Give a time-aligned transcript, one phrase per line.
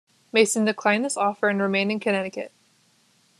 [0.31, 2.51] Mason declined this offer and remained in Connecticut.